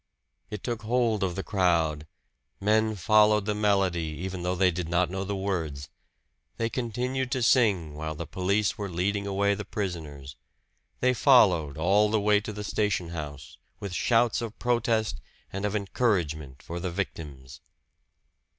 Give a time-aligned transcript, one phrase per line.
[0.49, 2.07] It took hold of the crowd
[2.59, 5.89] men followed the melody, even though they did not know the words.
[6.57, 10.37] They continued to sing while the police were leading away their prisoners;
[11.01, 15.21] they followed, all the way to the station house, with shouts of protest,
[15.53, 17.61] and of encouragement for the victims.